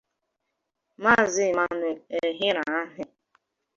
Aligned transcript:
Maazị 1.03 1.41
Emmanuel 1.49 1.97
Ehiramhen 2.19 3.09